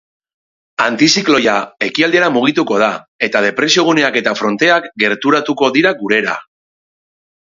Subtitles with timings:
[0.85, 1.57] Antizikloia
[1.87, 2.89] ekialdera mugituko da
[3.27, 6.37] eta depresioguneak eta fronteak gerturatuko dira gurera.